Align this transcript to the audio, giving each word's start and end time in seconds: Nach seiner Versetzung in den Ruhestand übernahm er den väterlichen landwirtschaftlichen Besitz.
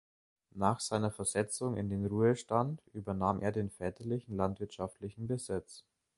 Nach 0.55 0.79
seiner 0.79 1.11
Versetzung 1.11 1.77
in 1.77 1.87
den 1.91 2.07
Ruhestand 2.07 2.81
übernahm 2.91 3.39
er 3.39 3.51
den 3.51 3.69
väterlichen 3.69 4.35
landwirtschaftlichen 4.35 5.27
Besitz. 5.27 5.85